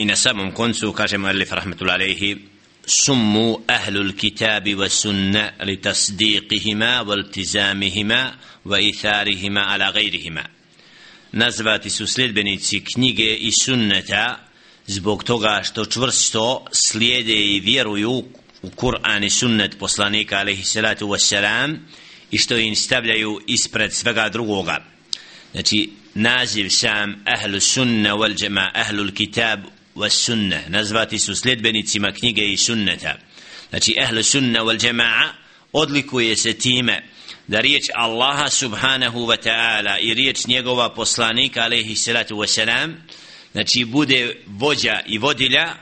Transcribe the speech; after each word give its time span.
i 0.00 0.04
na 0.04 0.16
samom 0.16 0.52
koncu 0.52 0.92
kaže 0.92 1.18
mu 1.18 1.28
Elif 1.28 1.52
Rahmetul 1.52 1.90
Aleyhi 1.90 2.38
Summu 2.86 3.60
ahlul 3.68 4.12
kitabi 4.16 4.74
wa 4.74 4.88
sunna 4.88 5.52
li 5.60 5.76
tasdiqihima 5.76 7.04
wa 7.04 7.12
altizamihima 7.14 8.32
wa 8.64 8.80
itharihima 8.80 9.66
ala 9.68 9.92
gajrihima 9.92 10.44
Nazvati 11.32 11.90
su 11.90 12.06
sljedbenici 12.06 12.84
knjige 12.84 13.34
i 13.34 13.52
sunneta 13.64 14.38
zbog 14.86 15.24
toga 15.24 15.60
što 15.64 15.84
čvrsto 15.84 16.64
slijede 16.72 17.36
i 17.36 17.60
vjeruju 17.60 18.24
u 18.62 18.70
Kur'an 18.76 19.24
i 19.24 19.30
sunnet 19.30 19.78
poslanika 19.78 20.38
alaihi 20.38 20.64
salatu 20.64 21.08
wassalam 21.08 21.76
i 22.30 22.38
što 22.38 22.56
im 22.56 22.76
stavljaju 22.76 23.40
ispred 23.46 23.92
svega 23.92 24.28
drugoga. 24.28 24.84
Znači, 25.52 25.90
naziv 26.14 26.68
sam 26.68 27.24
ahlu 27.26 27.60
sunna 27.60 28.14
wal 28.14 28.42
jama 28.42 28.70
ahlu 28.74 29.12
kitab 29.12 29.60
والسنة 29.96 30.60
sunna 30.60 30.68
nazvati 30.68 31.18
su 31.18 31.34
sljedbenicima 31.34 32.12
knjige 32.12 32.42
i 32.42 32.56
sunneta. 32.56 33.14
Znači 33.70 33.94
ehle 33.98 34.22
sunna 34.22 34.60
wal 34.60 34.86
jama 34.86 35.34
odlikuje 35.72 36.36
se 36.36 36.52
time 36.52 37.02
da 37.48 37.60
riječ 37.60 37.82
Allaha 37.94 38.50
subhanahu 38.50 39.26
wa 39.26 39.36
ta'ala 39.36 39.98
i 40.00 40.14
riječ 40.14 40.46
njegova 40.46 40.94
poslanika 40.94 41.62
alaihi 41.62 41.96
salatu 41.96 42.36
wa 42.36 42.46
salam 42.46 42.96
znači 43.52 43.84
bude 43.84 44.36
vođa 44.46 45.00
i 45.06 45.18
vodilja 45.18 45.74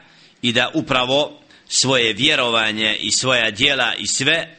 i 0.43 0.52
da 0.52 0.71
upravo 0.75 1.43
svoje 1.69 2.13
vjerovanje 2.13 2.97
i 3.01 3.13
svoja 3.13 3.51
dijela 3.51 3.95
i 3.99 4.07
sve 4.07 4.59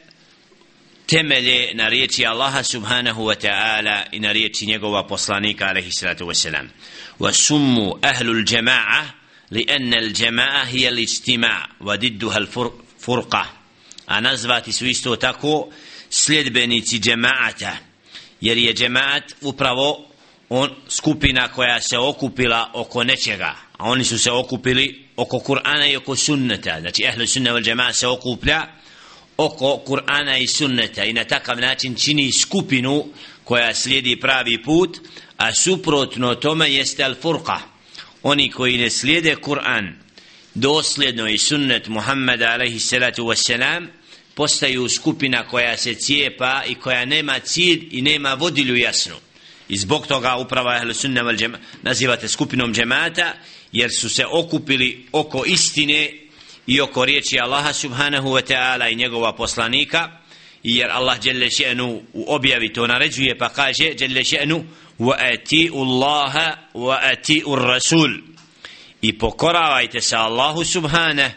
temelje 1.06 1.74
na 1.74 1.88
riječi 1.88 2.26
Allaha 2.26 2.62
subhanahu 2.62 3.22
wa 3.22 3.46
ta'ala 3.46 4.02
i 4.12 4.20
na 4.20 4.32
riječi 4.32 4.66
njegova 4.66 5.06
poslanika 5.06 5.66
alaihi 5.66 5.92
salatu 5.92 6.26
wa 6.26 6.34
salam. 6.34 6.70
Wa 7.18 7.32
summu 7.32 7.98
ahlu 8.02 8.32
l-jama'a 8.32 9.19
لأن 9.50 9.94
الجماعة 9.94 10.64
هي 10.64 10.88
الاجتماع 10.88 11.68
وددها 11.80 12.38
الفرقة 12.38 12.80
أنزبات 13.00 13.06
wa 13.06 13.16
didduha 13.36 13.46
l-furqa 13.46 13.46
a 14.06 14.20
nazvati 14.20 14.72
su 14.72 14.86
isto 14.86 15.16
tako 15.16 15.68
sljedbenici 16.10 16.98
džemaata 16.98 17.76
jer 18.40 18.58
je 18.58 18.74
džemaat 18.74 19.22
upravo 19.40 20.06
on 20.48 20.70
skupina 20.88 21.48
koja 21.48 21.80
se 21.80 21.98
okupila 21.98 22.70
oko 22.74 23.04
nečega. 23.04 23.56
A 23.72 23.84
oni 23.84 24.04
su 24.04 24.18
se 24.18 24.30
okupili 24.30 25.04
oko 25.16 25.36
Kur'ana 25.38 25.92
i 25.92 25.96
oko 25.96 26.16
sunneta. 26.16 26.80
Znači 26.80 27.04
ehlu 27.04 27.26
sunna 27.26 27.52
wal 27.52 27.64
džemaat 27.64 27.96
se 27.96 28.06
okuplja 28.06 28.66
oko 29.36 29.82
Kur'ana 29.86 30.38
i 30.38 30.46
sunneta. 30.46 31.04
I 31.04 31.12
na 31.12 31.24
takav 31.24 31.60
način 31.60 31.94
čini 31.94 32.32
skupinu 32.32 33.06
koja 33.44 33.74
slijedi 33.74 34.20
pravi 34.20 34.62
put 34.62 34.98
a 35.36 35.54
suprotno 35.54 36.34
tome 36.34 36.72
jeste 36.72 37.04
al 37.04 37.14
furqa 37.22 37.69
oni 38.22 38.50
koji 38.50 38.78
ne 38.78 38.90
slijede 38.90 39.36
Kur'an 39.36 39.92
dosljedno 40.54 41.28
i 41.28 41.38
sunnet 41.38 41.88
Muhammeda 41.88 42.50
alaihi 42.50 42.80
salatu 42.80 43.24
wasalam 43.24 43.86
postaju 44.34 44.88
skupina 44.88 45.48
koja 45.48 45.76
se 45.76 45.94
cijepa 45.94 46.62
i 46.68 46.74
koja 46.74 47.04
nema 47.04 47.38
cilj 47.38 47.88
i 47.90 48.02
nema 48.02 48.34
vodilju 48.34 48.76
jasnu. 48.76 49.14
I 49.68 49.76
zbog 49.76 50.06
toga 50.06 50.36
upravo 50.36 50.68
ahlu 50.68 50.94
Sunna 50.94 51.22
val 51.22 51.36
džema, 51.36 51.58
nazivate 51.82 52.28
skupinom 52.28 52.74
džemata, 52.74 53.34
jer 53.72 53.90
su 53.90 54.08
se 54.08 54.26
okupili 54.26 55.06
oko 55.12 55.44
istine 55.46 56.12
i 56.66 56.80
oko 56.80 57.04
riječi 57.04 57.40
Allaha 57.40 57.72
subhanahu 57.72 58.28
wa 58.28 58.42
ta'ala 58.52 58.92
i 58.92 58.96
njegova 58.96 59.36
poslanika, 59.36 60.10
jer 60.62 60.90
Allah 60.90 61.20
dželle 61.20 61.46
še'nu 61.46 62.02
u 62.12 62.24
objavi 62.34 62.72
to 62.72 62.86
naređuje 62.86 63.38
pa 63.38 63.48
kaže 63.48 63.94
dželle 63.94 64.20
še'nu 64.20 64.64
wa 64.99 65.15
ati'u 65.17 65.81
Allaha 65.81 66.57
wa 66.73 66.99
ati'u 67.01 67.55
Rasul 67.55 68.21
i 69.01 69.13
pokoravajte 69.13 70.01
se 70.01 70.15
Allahu 70.15 70.65
subhanahu 70.65 71.31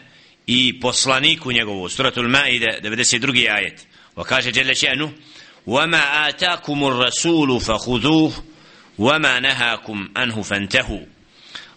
i 0.47 0.79
poslaniku 0.79 1.51
njegovu 1.51 1.89
suratul 1.89 2.27
maide 2.29 2.79
92. 2.83 3.51
ajet 3.51 3.87
wa 4.15 4.23
kaže 4.23 4.51
jelle 4.55 4.73
še'nu 4.75 5.09
وما 5.67 6.29
آتاكم 6.29 6.83
الرسول 6.83 7.61
فخذوه 7.61 8.43
وما 8.99 9.39
نهاكم 9.39 10.09
عنه 10.15 10.41
فانتهوا 10.41 11.05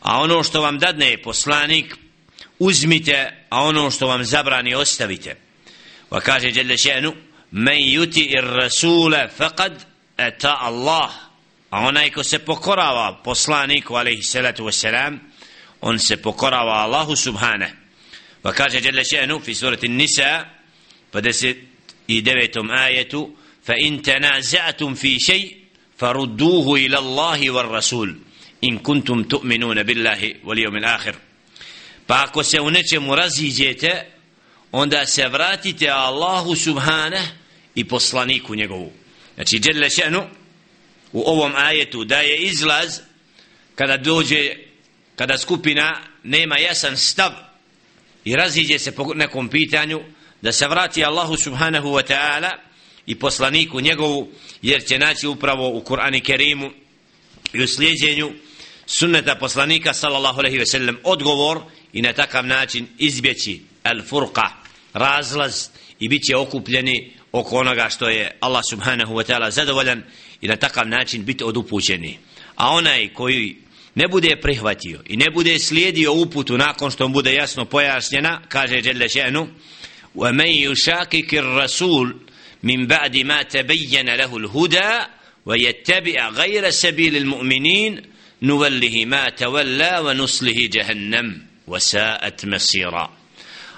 a 0.03 0.21
ono 0.21 0.43
što 0.43 0.61
vam 0.61 0.79
dadne 0.79 1.23
poslanik 1.23 1.97
uzmite 2.59 3.47
a 3.51 3.63
ono 3.65 3.91
što 3.91 4.07
vam 4.07 4.25
zabrani 4.25 4.75
ostavite 4.75 5.37
wa 6.11 6.21
kaže 6.21 6.49
jelle 6.55 6.75
še'nu 6.75 7.13
men 7.51 7.79
yuti 7.79 8.21
ir 8.39 8.45
rasula 8.45 9.29
faqad 9.39 9.73
ata 10.17 10.57
Allah 10.61 11.11
a 11.71 11.87
onaj 11.87 12.11
ko 12.11 12.23
se 12.23 12.39
pokorava 12.39 13.13
poslaniku 13.25 13.97
alaihi 13.97 14.23
salatu 14.23 14.65
wasalam 14.65 15.21
on 15.81 15.99
se 15.99 16.17
pokorava 16.17 16.83
Allahu 16.83 17.17
subhanahu 17.17 17.83
وكاجة 18.45 18.79
جل 18.79 19.07
شأنه 19.07 19.39
في 19.39 19.55
سورة 19.55 19.79
النساء 19.85 20.51
فدست 21.13 21.57
إدبتم 22.11 22.71
آية 22.71 23.29
فإن 23.65 24.03
تنازعتم 24.03 24.95
في 24.95 25.19
شيء 25.19 25.57
فردوه 25.99 26.77
إلى 26.77 26.99
الله 26.99 27.51
والرسول 27.51 28.19
إن 28.65 28.79
كنتم 28.79 29.23
تؤمنون 29.23 29.83
بالله 29.83 30.35
واليوم 30.45 30.77
الآخر 30.77 31.15
فأكو 32.09 32.43
سونتش 32.43 32.95
مرزي 32.95 33.49
جيتا 33.49 34.05
onda 34.73 35.07
se 35.07 35.29
vratite 35.29 35.91
Allahu 35.91 36.57
subhane 36.57 37.21
i 37.75 37.85
poslaniku 37.85 38.55
njegovu. 38.55 38.93
Znači, 39.35 39.59
Đele 39.59 39.91
še'nu 39.91 40.23
u 41.12 41.22
ovom 41.22 41.54
ajetu 41.56 42.04
da 42.04 42.18
je 42.18 42.38
izlaz 42.38 43.00
kada 43.76 43.98
dođe, 43.98 44.56
kada 45.16 45.38
skupina 45.38 46.02
nema 46.24 46.58
jasan 46.58 46.98
stav 46.98 47.32
i 48.26 48.36
raziđe 48.36 48.80
se 48.80 48.96
po 48.96 49.14
nekom 49.14 49.50
pitanju 49.50 50.02
da 50.42 50.52
se 50.52 50.68
vrati 50.68 51.06
Allahu 51.06 51.38
subhanahu 51.38 51.88
wa 51.88 52.04
ta'ala 52.08 52.52
i 53.06 53.16
poslaniku 53.16 53.82
njegovu 53.82 54.32
jer 54.62 54.86
će 54.86 55.00
naći 55.00 55.28
upravo 55.28 55.70
u 55.70 55.84
Kur'ani 55.84 56.22
Kerimu 56.22 56.72
i 57.54 57.64
u 57.64 57.68
slijedjenju 57.68 58.32
sunneta 58.86 59.36
poslanika 59.36 59.94
sallallahu 59.94 60.40
alaihi 60.40 60.58
ve 60.58 60.66
sellem 60.66 60.98
odgovor 61.04 61.62
i 61.94 62.02
na 62.02 62.14
takav 62.14 62.46
način 62.46 62.88
izbjeći 62.98 63.62
al 63.84 64.02
furqa 64.10 64.50
razlaz 64.94 65.68
i 66.00 66.10
bit 66.10 66.24
će 66.24 66.36
okupljeni 66.36 67.17
oko 67.37 67.57
onoga 67.57 67.89
što 67.89 68.09
je 68.09 68.31
Allah 68.41 68.63
subhanahu 68.71 69.15
wa 69.15 69.33
ta'ala 69.33 69.51
zadovoljan 69.51 70.03
i 70.41 70.49
na 70.49 70.57
takav 70.57 70.89
način 70.89 71.25
biti 71.25 71.45
odupućeni 71.45 72.19
a 72.57 72.71
onaj 72.71 73.09
koji 73.09 73.57
ne 73.95 74.09
bude 74.09 74.37
prihvatio 74.37 75.01
i 75.07 75.17
ne 75.17 75.31
bude 75.31 75.59
slijedio 75.59 76.13
uputu 76.13 76.59
nakon 76.59 76.91
što 76.91 77.09
mu 77.09 77.15
bude 77.15 77.35
jasno 77.35 77.65
pojašnjena, 77.65 78.41
kaže 78.49 78.81
Jelle 78.85 79.09
še'nu, 79.09 79.47
وَمَنْ 80.15 80.47
يُشَاكِكِ 80.47 81.35
الرَّسُولِ 81.35 82.15
مِنْ 82.63 82.87
بَعْدِ 82.87 83.17
مَا 83.17 83.43
تَبَيَّنَ 83.43 84.15
لَهُ 84.15 84.37
الْهُدَى 84.37 84.91
وَيَتَّبِعَ 85.47 86.29
غَيْرَ 86.29 86.71
سَبِيلِ 86.71 87.17
الْمُؤْمِنِينَ 87.17 88.03
نُوَلِّهِ 88.43 89.07
مَا 89.07 89.29
تَوَلَّى 89.29 89.99
وَنُسْلِهِ 90.05 90.69
جَهَنَّمْ 90.73 91.47
وَسَاءَتْ 91.67 92.47
مَسِيرًا 92.47 93.13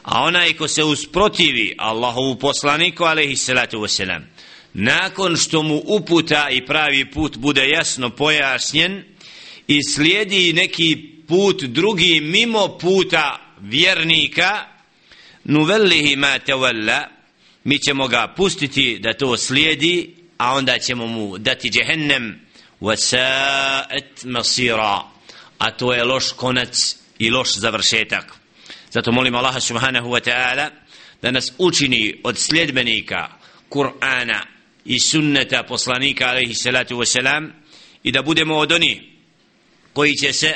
A 0.04 0.24
onaj 0.24 0.54
ko 0.54 0.68
se 0.68 0.84
usprotivi 0.84 1.76
Allahovu 1.78 2.36
poslaniku 2.36 3.04
alaihi 3.04 3.36
salatu 3.36 3.80
wasalam 3.80 4.22
nakon 4.74 5.38
što 5.38 5.64
mu 5.64 5.82
uputa 5.86 6.50
i 6.50 6.66
pravi 6.66 7.12
put 7.12 7.38
bude 7.38 7.70
jasno 7.70 8.10
pojašnjen 8.10 9.04
i 9.68 9.84
slijedi 9.84 10.54
neki 10.54 11.10
put 11.28 11.64
drugi 11.64 12.22
mimo 12.22 12.78
puta 12.78 13.56
vjernika 13.62 14.66
nuvellihi 15.44 16.16
ma 16.16 16.40
tawalla 16.48 17.08
mi 17.64 17.80
ćemo 17.80 18.08
ga 18.08 18.34
pustiti 18.38 19.00
da 19.00 19.14
to 19.14 19.38
slijedi 19.38 20.20
a 20.40 20.54
onda 20.54 20.80
ćemo 20.80 21.08
mu 21.08 21.38
dati 21.38 21.70
džehennem. 21.70 22.40
Wasa'at 22.82 24.26
masira. 24.26 25.04
A 25.58 25.72
to 25.72 25.94
je 25.94 26.04
loš 26.04 26.32
konac 26.32 26.96
i 27.20 27.30
loš 27.30 27.56
završetak 27.56 28.39
zato 28.92 29.12
molim 29.12 29.36
Allaha 29.36 29.60
subhanahu 29.60 30.10
wa 30.10 30.20
ta'ala 30.20 30.70
da 31.22 31.32
nas 31.32 31.54
učini 31.58 32.20
od 32.24 32.38
sljedbenika 32.38 33.28
Kur'ana 33.70 34.42
i 34.86 35.00
sunneta 35.00 35.64
poslanika 35.64 36.28
alaihi 36.28 36.54
salatu 36.54 36.98
wasalam 36.98 37.50
i 38.04 38.12
da 38.12 38.22
budemo 38.22 38.58
od 38.58 38.72
onih 38.72 39.02
koji 39.94 40.16
će 40.16 40.34
se 40.34 40.56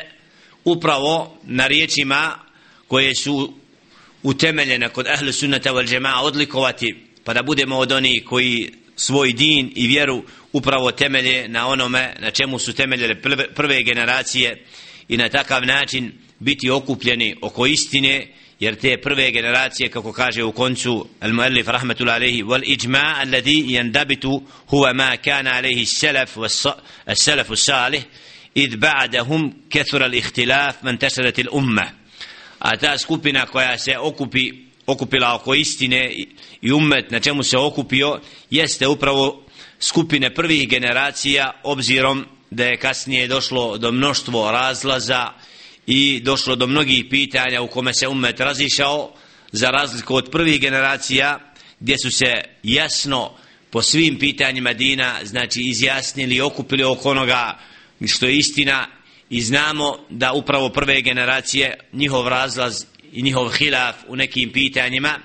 upravo 0.65 1.38
na 1.44 1.68
riječima 1.68 2.39
koje 2.88 3.15
su 3.15 3.53
utemeljene 4.24 4.89
kod 4.89 5.07
ahlu 5.07 5.31
sunnata 5.31 5.74
wal 5.74 5.88
džema'a 5.88 6.21
odlikovati 6.21 6.95
pa 7.24 7.33
da 7.33 7.44
budemo 7.44 7.77
od 7.77 7.91
onih 7.91 8.24
koji 8.25 8.71
svoj 8.95 9.33
din 9.33 9.71
i 9.75 9.88
vjeru 9.88 10.24
upravo 10.53 10.91
temelje 10.91 11.47
na 11.47 11.68
onome 11.68 12.15
na 12.19 12.31
čemu 12.31 12.59
su 12.59 12.74
temeljele 12.74 13.15
prve 13.56 13.83
generacije 13.83 14.65
i 15.07 15.18
na 15.18 15.30
takav 15.30 15.65
način 15.65 16.12
biti 16.44 16.69
okupljeni 16.69 17.36
oko 17.42 17.66
istine 17.66 18.28
jer 18.60 18.75
te 18.75 18.98
prve 19.01 19.31
generacije 19.31 19.90
kako 19.90 20.13
kaže 20.13 20.44
u 20.44 20.51
koncu 20.51 21.07
al-muallif 21.22 21.68
rahmetullahi 21.68 22.18
alayhi 22.18 22.44
wal 22.44 22.63
ijma 22.66 23.16
alladhi 23.18 23.66
yandabitu 23.68 24.42
huwa 24.68 24.94
ma 24.94 25.18
kana 25.18 25.51
alayhi 25.51 25.81
as-salaf 25.84 26.38
was-salaf 26.38 27.51
as-salih 27.51 28.04
id 28.56 28.75
ba'dahum 28.75 29.51
kathura 29.69 30.06
al-ikhtilaf 30.06 30.84
man 30.84 30.98
tasarat 30.98 31.40
al-umma. 31.40 31.88
A 32.60 32.78
ta 32.78 32.98
skupina 32.98 33.45
koja 33.45 33.78
se 33.78 33.98
okupi 33.98 34.51
okupila 34.86 35.36
oko 35.36 35.56
istine 35.56 36.12
i 36.62 36.72
ummet 36.72 37.12
na 37.12 37.19
čemu 37.19 37.44
se 37.44 37.57
okupio 37.57 38.19
jeste 38.50 38.88
upravo 38.88 39.45
skupine 39.80 40.34
prvih 40.34 40.69
generacija 40.69 41.51
obzirom 41.63 42.25
da 42.51 42.66
je 42.66 42.78
kasnije 42.78 43.28
došlo 43.28 43.78
do 43.78 43.92
mnoštvo 43.92 44.51
razlaza 44.51 45.31
i 45.88 46.19
došlo 46.24 46.56
do 46.56 46.68
mnogih 46.68 47.06
pitanja 47.09 47.62
u 47.62 47.68
kome 47.68 47.94
se 47.94 48.07
umet 48.07 48.39
razišao 48.39 49.13
za 49.51 49.69
razliku 49.69 50.15
od 50.15 50.30
prvih 50.31 50.62
generacija 50.62 51.39
gdje 51.80 51.97
su 51.97 52.12
se 52.12 52.33
jasno 52.63 53.31
po 53.69 53.81
svim 53.81 54.19
pitanjima 54.19 54.74
dina 54.74 55.19
znači 55.24 55.62
izjasnili 55.62 56.35
i 56.35 56.41
okupili 56.41 56.83
oko 56.83 57.09
onoga 57.09 57.59
što 58.07 58.25
je 58.25 58.38
istina 58.38 58.88
i 59.30 59.41
znamo 59.41 59.97
da 60.09 60.33
upravo 60.33 60.69
prve 60.69 61.01
generacije 61.01 61.80
njihov 61.94 62.27
razlaz 62.27 62.85
i 63.13 63.21
njihov 63.21 63.50
hilaf 63.50 63.95
u 64.07 64.15
nekim 64.15 64.51
pitanjima 64.51 65.19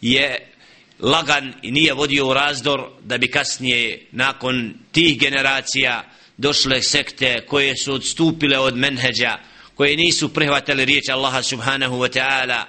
je 0.00 0.52
lagan 1.00 1.54
i 1.62 1.70
nije 1.70 1.92
vodio 1.92 2.28
u 2.28 2.34
razdor 2.34 2.80
da 3.04 3.18
bi 3.18 3.30
kasnije 3.30 4.06
nakon 4.12 4.74
tih 4.92 5.18
generacija 5.20 6.04
došle 6.36 6.82
sekte 6.82 7.44
koje 7.46 7.76
su 7.76 7.94
odstupile 7.94 8.58
od 8.58 8.76
menheđa 8.76 9.38
koje 9.74 9.96
nisu 9.96 10.28
prihvatali 10.28 10.84
riječ 10.84 11.08
Allaha 11.08 11.42
subhanahu 11.42 11.96
wa 11.96 12.18
ta'ala 12.18 12.64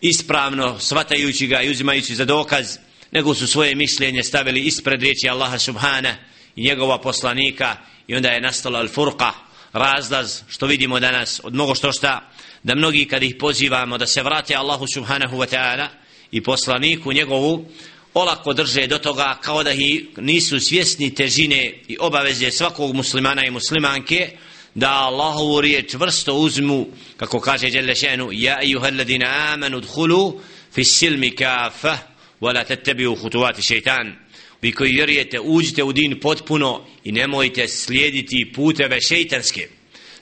ispravno 0.00 0.78
svatajući 0.78 1.46
ga 1.46 1.62
i 1.62 1.70
uzimajući 1.70 2.14
za 2.14 2.24
dokaz 2.24 2.78
nego 3.10 3.34
su 3.34 3.46
svoje 3.46 3.74
mišljenje 3.74 4.22
stavili 4.22 4.60
ispred 4.60 5.02
riječi 5.02 5.28
Allaha 5.28 5.58
subhana 5.58 6.16
i 6.56 6.62
njegova 6.62 6.98
poslanika 6.98 7.76
i 8.06 8.14
onda 8.14 8.28
je 8.28 8.40
nastala 8.40 8.82
al-furqa 8.82 9.30
razlaz 9.72 10.40
što 10.48 10.66
vidimo 10.66 11.00
danas 11.00 11.40
od 11.44 11.54
mnogo 11.54 11.74
što 11.74 11.92
šta 11.92 12.30
da 12.62 12.74
mnogi 12.74 13.04
kad 13.04 13.22
ih 13.22 13.36
pozivamo 13.38 13.98
da 13.98 14.06
se 14.06 14.22
vrate 14.22 14.54
Allahu 14.54 14.86
subhanahu 14.94 15.36
wa 15.36 15.56
ta'ala 15.56 15.86
i 16.30 16.40
poslaniku 16.40 17.12
njegovu 17.12 17.66
olako 18.14 18.52
drže 18.52 18.86
do 18.86 18.98
toga 18.98 19.38
kao 19.42 19.62
da 19.62 19.72
ih 19.72 20.04
nisu 20.16 20.60
svjesni 20.60 21.14
težine 21.14 21.74
i 21.88 21.96
obaveze 22.00 22.50
svakog 22.50 22.94
muslimana 22.94 23.46
i 23.46 23.50
muslimanke 23.50 24.30
da 24.74 24.90
Allahovu 24.90 25.60
riječ 25.60 25.94
vrsto 25.94 26.34
uzmu 26.34 26.86
kako 27.16 27.40
kaže 27.40 27.70
Đelešenu 27.70 28.28
ja 28.32 28.58
ejuha 28.62 28.86
alladina 28.86 29.52
amanu 29.52 29.80
dhulu 29.80 30.40
fi 30.74 30.84
silmi 30.84 31.30
kafa 31.30 31.98
wala 32.40 32.64
tattabi'u 32.64 33.16
khutuwati 33.16 33.62
shaytan. 33.62 34.12
Vi 34.62 34.72
koji 34.72 34.92
vjerujete 34.92 35.40
uđite 35.40 35.82
u 35.82 35.92
din 35.92 36.20
potpuno 36.20 36.86
i 37.04 37.12
nemojte 37.12 37.68
slijediti 37.68 38.52
puteve 38.54 39.00
šejtanske 39.00 39.68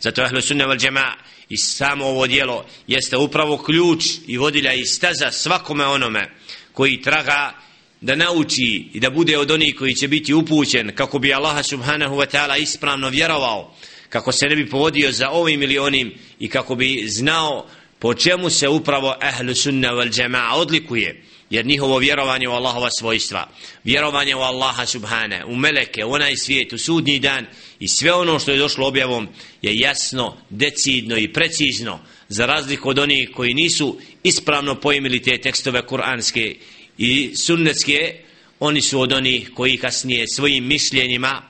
zato 0.00 0.22
ahlu 0.22 0.40
sunna 0.40 0.64
wal 0.64 0.84
jamaa 0.84 1.14
i 1.48 1.56
samo 1.56 2.06
ovo 2.06 2.26
dijelo 2.26 2.66
jeste 2.86 3.16
upravo 3.16 3.58
ključ 3.58 4.04
i 4.26 4.36
vodilja 4.36 4.72
i 4.72 4.86
staza 4.86 5.30
svakome 5.30 5.86
onome 5.86 6.30
koji 6.72 7.02
traga 7.02 7.54
da 8.00 8.16
nauči 8.16 8.88
i 8.92 9.00
da 9.00 9.10
bude 9.10 9.38
od 9.38 9.50
onih 9.50 9.74
koji 9.78 9.94
će 9.94 10.08
biti 10.08 10.34
upućen 10.34 10.94
kako 10.94 11.18
bi 11.18 11.34
Allaha 11.34 11.62
subhanahu 11.62 12.16
wa 12.16 12.36
ta'ala 12.36 12.62
ispravno 12.62 13.08
vjerovao 13.08 13.74
kako 14.08 14.32
se 14.32 14.46
ne 14.46 14.56
bi 14.56 14.70
povodio 14.70 15.12
za 15.12 15.30
ovim 15.30 15.62
ili 15.62 15.78
onim 15.78 16.14
i 16.38 16.48
kako 16.48 16.74
bi 16.74 17.04
znao 17.08 17.66
po 17.98 18.14
čemu 18.14 18.50
se 18.50 18.68
upravo 18.68 19.14
ehlu 19.22 19.54
sunna 19.54 19.88
wal 19.88 20.12
jama'a 20.22 20.54
odlikuje. 20.54 21.22
Jer 21.50 21.66
njihovo 21.66 21.98
vjerovanje 21.98 22.48
u 22.48 22.52
Allahova 22.52 22.90
svojstva 22.90 23.48
vjerovanje 23.84 24.36
u 24.36 24.38
Allaha 24.38 24.86
subhane 24.86 25.44
u 25.44 25.56
meleke, 25.56 26.04
u 26.04 26.12
onaj 26.12 26.36
svijet, 26.36 26.72
u 26.72 26.78
sudnji 26.78 27.18
dan 27.18 27.46
i 27.80 27.88
sve 27.88 28.12
ono 28.12 28.38
što 28.38 28.50
je 28.50 28.58
došlo 28.58 28.86
objavom 28.86 29.28
je 29.62 29.74
jasno, 29.74 30.36
decidno 30.50 31.16
i 31.16 31.32
precizno 31.32 31.98
za 32.28 32.46
razliku 32.46 32.88
od 32.88 32.98
onih 32.98 33.30
koji 33.34 33.54
nisu 33.54 33.98
ispravno 34.22 34.74
pojmili 34.74 35.22
te 35.22 35.38
tekstove 35.38 35.86
kuranske 35.86 36.56
i 36.98 37.36
sunnetske 37.36 38.14
oni 38.60 38.80
su 38.80 39.00
od 39.00 39.12
onih 39.12 39.50
koji 39.54 39.76
kasnije 39.76 40.28
svojim 40.28 40.66
mišljenjima 40.66 41.42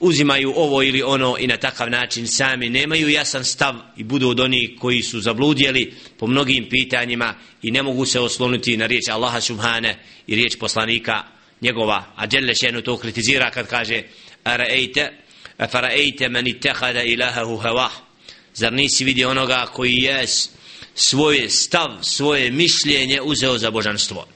uzimaju 0.00 0.52
ovo 0.56 0.82
ili 0.82 1.02
ono 1.02 1.36
i 1.38 1.46
na 1.46 1.56
takav 1.56 1.90
način 1.90 2.26
sami 2.26 2.68
nemaju 2.68 3.08
jasan 3.08 3.44
stav 3.44 3.74
i 3.96 4.04
budu 4.04 4.28
od 4.28 4.40
onih 4.40 4.70
koji 4.78 5.02
su 5.02 5.20
zabludjeli 5.20 5.94
po 6.18 6.26
mnogim 6.26 6.68
pitanjima 6.68 7.34
i 7.62 7.70
ne 7.70 7.82
mogu 7.82 8.06
se 8.06 8.20
osloniti 8.20 8.76
na 8.76 8.86
riječ 8.86 9.08
Allaha 9.08 9.40
subhane 9.40 9.98
i 10.26 10.36
riječ 10.36 10.56
poslanika 10.56 11.22
njegova. 11.60 12.04
A 12.16 12.26
Đelle 12.26 12.54
šenu 12.54 12.82
to 12.82 12.96
kritizira 12.96 13.50
kad 13.50 13.66
kaže 13.66 14.02
araejte 14.44 15.10
Faraejte 15.68 16.28
man 16.28 16.46
ittehada 16.46 17.02
ilahahu 17.02 17.56
hawah 17.56 17.90
zar 18.54 18.72
nisi 18.72 19.04
vidio 19.04 19.30
onoga 19.30 19.66
koji 19.72 19.94
je 19.94 20.26
svoje 20.94 21.50
stav, 21.50 21.98
svoje 22.02 22.50
mišljenje 22.50 23.20
uzeo 23.20 23.58
za 23.58 23.70
božanstvo? 23.70 24.26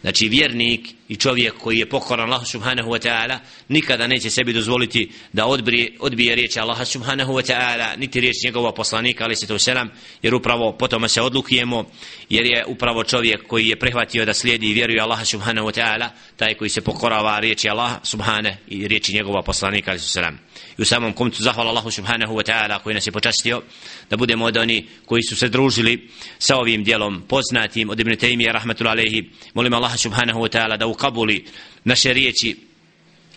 Znači 0.00 0.28
vjernik 0.28 0.88
i 1.08 1.16
čovjek 1.16 1.54
koji 1.58 1.78
je 1.78 1.88
pokoran 1.88 2.26
Allahu 2.26 2.44
subhanahu 2.44 2.90
wa 2.90 3.08
ta'ala 3.08 3.38
nikada 3.68 4.06
neće 4.06 4.30
sebi 4.30 4.52
dozvoliti 4.52 5.10
da 5.32 5.46
odbije, 5.46 5.96
odbije 6.00 6.34
riječ 6.34 6.56
Allaha 6.56 6.84
subhanahu 6.84 7.32
wa 7.32 7.52
ta'ala 7.52 7.98
niti 7.98 8.20
riječ 8.20 8.36
njegova 8.44 8.72
poslanika 8.72 9.24
ali 9.24 9.36
se 9.36 9.46
to 9.46 9.58
selam 9.58 9.90
jer 10.22 10.34
upravo 10.34 10.72
potom 10.72 11.08
se 11.08 11.22
odlukujemo 11.22 11.84
jer 12.28 12.46
je 12.46 12.64
upravo 12.66 13.04
čovjek 13.04 13.46
koji 13.46 13.68
je 13.68 13.78
prihvatio 13.78 14.24
da 14.24 14.34
slijedi 14.34 14.70
i 14.70 14.74
vjeruje 14.74 15.00
Allaha 15.00 15.24
subhanahu 15.24 15.68
wa 15.68 15.80
ta'ala 15.80 16.08
taj 16.36 16.54
koji 16.54 16.70
se 16.70 16.80
pokorava 16.80 17.38
riječi 17.38 17.68
Allaha 17.68 18.00
subhanahu 18.02 18.56
i 18.68 18.88
riječi 18.88 19.14
njegova 19.14 19.42
poslanika 19.42 19.90
ali 19.90 20.00
se 20.00 20.08
selam 20.08 20.38
i 20.78 20.82
u 20.82 20.84
samom 20.84 21.12
komitu 21.12 21.42
zahvala 21.42 21.70
Allahu 21.70 21.90
subhanahu 21.90 22.34
wa 22.34 22.52
ta'ala 22.52 22.78
koji 22.78 22.94
nas 22.94 23.06
je 23.06 23.12
počastio 23.12 23.62
da 24.10 24.16
budemo 24.16 24.44
od 24.44 24.56
oni 24.56 24.86
koji 25.06 25.22
su 25.22 25.36
se 25.36 25.48
družili 25.48 26.10
sa 26.38 26.56
ovim 26.56 26.84
dijelom 26.84 27.22
poznatim 27.28 27.90
od 27.90 28.00
Ibn 28.00 28.10
Taymiyyah 28.10 28.52
rahmatullahi 28.52 29.00
alejhi 29.00 29.30
molim 29.54 29.74
Allah 29.74 29.96
subhanahu 29.96 30.40
wa 30.40 30.48
ta'ala 30.48 30.76
da 30.76 30.86
kabuli 30.98 31.44
naše 31.84 32.12
riječi 32.12 32.56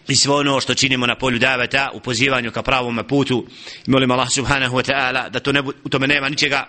i 0.08 0.16
sve 0.16 0.34
ono 0.34 0.62
što 0.62 0.76
činimo 0.76 1.08
na 1.08 1.16
polju 1.16 1.40
daveta 1.40 1.92
u 1.94 2.00
pozivanju 2.00 2.52
ka 2.52 2.62
pravom 2.62 3.04
putu. 3.10 3.46
I 3.88 3.92
molim 3.92 4.12
Allah 4.12 4.30
subhanahu 4.32 4.78
wa 4.78 4.92
ta'ala 4.92 5.30
da 5.30 5.40
to 5.40 5.52
ne, 5.52 5.62
u 5.84 5.90
tome 5.90 6.08
nema 6.08 6.30
ničega 6.30 6.68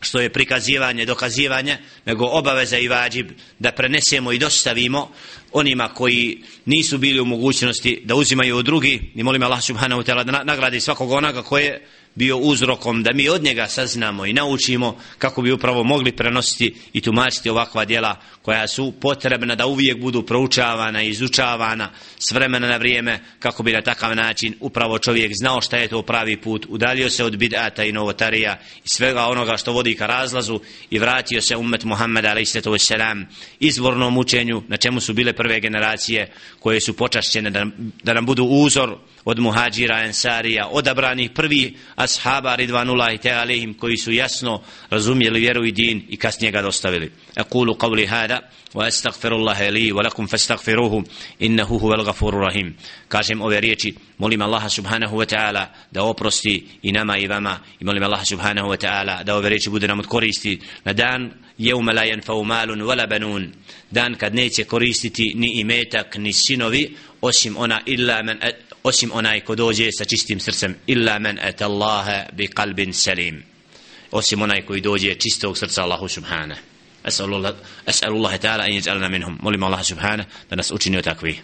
što 0.00 0.20
je 0.20 0.32
prikazivanje, 0.32 1.04
dokazivanje, 1.04 1.78
nego 2.06 2.24
obaveza 2.26 2.78
i 2.78 2.88
vađib 2.88 3.30
da 3.58 3.72
prenesemo 3.72 4.32
i 4.32 4.38
dostavimo 4.38 5.10
onima 5.52 5.88
koji 5.88 6.42
nisu 6.64 6.98
bili 6.98 7.20
u 7.20 7.24
mogućnosti 7.24 8.02
da 8.04 8.14
uzimaju 8.14 8.56
od 8.56 8.64
drugi 8.64 9.12
i 9.14 9.22
molim 9.22 9.42
Allah 9.42 9.62
subhanahu 9.62 10.02
wa 10.02 10.12
ta'ala 10.12 10.24
da 10.24 10.44
nagradi 10.44 10.80
svakog 10.80 11.10
onoga 11.10 11.42
koje 11.42 11.80
bio 12.16 12.36
uzrokom 12.36 13.02
da 13.02 13.12
mi 13.12 13.28
od 13.28 13.42
njega 13.42 13.66
saznamo 13.68 14.26
i 14.26 14.32
naučimo 14.32 14.96
kako 15.18 15.42
bi 15.42 15.52
upravo 15.52 15.84
mogli 15.84 16.12
prenositi 16.12 16.74
i 16.92 17.00
tumačiti 17.00 17.50
ovakva 17.50 17.84
djela 17.84 18.16
koja 18.42 18.68
su 18.68 18.92
potrebna 19.00 19.54
da 19.54 19.66
uvijek 19.66 20.00
budu 20.00 20.22
proučavana 20.22 21.02
i 21.02 21.08
izučavana 21.08 21.90
s 22.18 22.32
vremena 22.32 22.68
na 22.68 22.76
vrijeme 22.76 23.20
kako 23.38 23.62
bi 23.62 23.72
na 23.72 23.82
takav 23.82 24.16
način 24.16 24.54
upravo 24.60 24.98
čovjek 24.98 25.32
znao 25.34 25.60
šta 25.60 25.76
je 25.76 25.88
to 25.88 26.02
pravi 26.02 26.36
put 26.36 26.66
udalio 26.68 27.10
se 27.10 27.24
od 27.24 27.36
bidata 27.36 27.84
i 27.84 27.92
novotarija 27.92 28.58
i 28.84 28.88
svega 28.88 29.26
onoga 29.26 29.56
što 29.56 29.72
vodi 29.72 29.94
ka 29.94 30.06
razlazu 30.06 30.60
i 30.90 30.98
vratio 30.98 31.40
se 31.40 31.56
umet 31.56 31.84
Muhammeda 31.84 32.28
a.s. 32.28 32.56
izvornom 33.60 34.18
učenju 34.18 34.62
na 34.68 34.76
čemu 34.76 35.00
su 35.00 35.12
bile 35.12 35.32
prve 35.36 35.60
generacije 35.60 36.32
koje 36.60 36.80
su 36.80 36.96
počašćene 36.96 37.50
da, 37.50 37.66
da 38.02 38.14
nam 38.14 38.26
budu 38.26 38.44
uzor 38.44 38.96
od 39.24 39.38
muhađira, 39.38 40.02
ensarija, 40.02 40.68
odabranih 40.68 41.30
prvi 41.30 41.76
ashaba 41.94 42.54
ridvanullahi 42.54 43.18
te 43.18 43.32
alihim 43.32 43.74
koji 43.74 43.96
su 43.96 44.12
jasno 44.12 44.62
razumjeli 44.90 45.40
vjeru 45.40 45.64
i 45.64 45.72
din 45.72 46.06
i 46.08 46.16
kasnije 46.16 46.50
ga 46.50 46.62
dostavili. 46.62 47.12
Ekulu 47.36 47.74
qavli 47.74 48.06
hada 48.06 48.40
wa 48.74 48.86
astaghfirullaha 48.86 49.70
li 49.70 49.92
wa 49.92 50.04
lakum 50.04 50.28
fastaghfiruhu 50.28 51.02
innahu 51.38 51.78
huval 51.78 52.04
ghafurur 52.04 52.40
rahim. 52.40 52.76
Kažem 53.08 53.42
ove 53.42 53.60
riječi, 53.60 53.94
molim 54.18 54.42
Allaha 54.42 54.68
subhanahu 54.68 55.16
wa 55.16 55.34
ta'ala 55.34 55.66
da 55.90 56.02
oprosti 56.02 56.66
i 56.82 56.92
nama 56.92 57.18
i 57.18 57.26
vama 57.26 57.58
i 57.80 57.84
molim 57.84 58.02
Allaha 58.02 58.24
subhanahu 58.24 58.68
wa 58.68 58.86
ta'ala 58.86 59.22
da 59.24 59.36
ove 59.36 59.48
riječi 59.48 59.70
bude 59.70 59.88
nam 59.88 59.98
od 59.98 60.06
koristi 60.06 60.60
na 60.84 60.92
dan 60.92 61.32
jevma 61.57 61.93
la 61.93 62.05
yanfa'u 62.05 62.43
malun 62.43 62.81
wala 62.81 63.07
banun 63.07 63.53
dan 63.91 64.15
kad 64.15 64.35
neće 64.35 64.63
koristiti 64.63 65.33
ni 65.35 65.59
imetak 65.59 66.15
ni 66.17 66.33
sinovi 66.33 66.95
osim 67.21 67.57
ona 67.57 67.81
illa 67.85 68.23
man 68.23 68.39
osim 68.83 69.11
onaj 69.13 69.39
ko 69.39 69.55
dođe 69.55 69.91
sa 69.91 70.05
čistim 70.05 70.39
srcem 70.39 70.75
illa 70.87 71.19
men 71.19 71.39
et 71.39 71.61
Allahe 71.61 72.25
bi 72.33 72.47
kalbin 72.47 72.93
selim 72.93 73.43
osim 74.11 74.41
onaj 74.41 74.61
koji 74.61 74.81
dođe 74.81 75.15
čistog 75.15 75.57
srca 75.57 75.83
Allahu 75.83 76.07
subhanahu 76.07 76.61
أسأل 77.07 77.33
الله, 77.33 77.55
أسأل 77.89 78.09
الله 78.09 78.35
تعالى 78.35 78.65
أن 78.65 78.71
يجعلنا 78.71 79.07
منهم 79.07 79.39
ولم 79.43 79.63
الله 79.63 79.81
سبحانه 79.81 80.25
لنس 80.51 80.71
أتني 80.71 80.97
وتكويه 80.97 81.43